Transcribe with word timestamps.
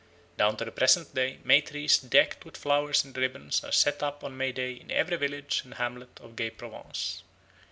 Down 0.35 0.57
to 0.57 0.65
the 0.65 0.71
present 0.71 1.13
day 1.13 1.37
May 1.43 1.61
trees 1.61 1.99
decked 1.99 2.43
with 2.43 2.57
flowers 2.57 3.03
and 3.05 3.15
ribbons 3.15 3.63
are 3.63 3.71
set 3.71 4.01
up 4.01 4.23
on 4.23 4.35
May 4.35 4.51
Day 4.51 4.73
in 4.73 4.89
every 4.89 5.17
village 5.17 5.61
and 5.63 5.75
hamlet 5.75 6.19
of 6.19 6.35
gay 6.35 6.49
Provence. 6.49 7.21